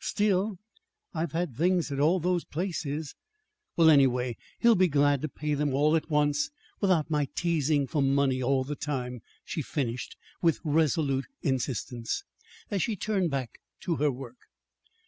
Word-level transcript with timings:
Still, 0.00 0.56
I've 1.12 1.30
had 1.30 1.54
things 1.54 1.92
at 1.92 2.00
all 2.00 2.18
those 2.18 2.44
places. 2.44 3.14
Well, 3.76 3.88
anyway, 3.88 4.36
he'll 4.58 4.74
be 4.74 4.88
glad 4.88 5.22
to 5.22 5.28
pay 5.28 5.54
them 5.54 5.72
all 5.72 5.94
at 5.94 6.10
once, 6.10 6.50
without 6.80 7.10
my 7.12 7.28
teasing 7.36 7.86
for 7.86 8.02
money 8.02 8.42
all 8.42 8.64
the 8.64 8.74
time," 8.74 9.20
she 9.44 9.62
finished 9.62 10.16
with 10.42 10.58
resolute 10.64 11.26
insistence, 11.42 12.24
as 12.72 12.82
she 12.82 12.96
turned 12.96 13.30
back 13.30 13.60
to 13.82 13.94
her 13.94 14.10
work. 14.10 14.38